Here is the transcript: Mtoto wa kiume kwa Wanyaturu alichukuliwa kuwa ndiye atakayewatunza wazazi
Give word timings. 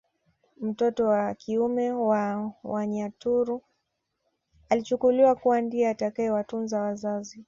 Mtoto 0.61 1.05
wa 1.05 1.33
kiume 1.33 1.93
kwa 1.93 2.51
Wanyaturu 2.63 3.61
alichukuliwa 4.69 5.35
kuwa 5.35 5.61
ndiye 5.61 5.89
atakayewatunza 5.89 6.81
wazazi 6.81 7.39